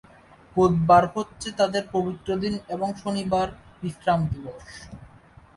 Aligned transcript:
বুধবার 0.55 1.03
হচ্ছে 1.15 1.47
তাদের 1.59 1.83
পবিত্র 1.91 2.29
দিন 2.35 2.53
এবং 2.69 2.87
শনিবার 3.01 3.47
বিশ্রাম 3.81 4.19
দিবস। 4.27 4.65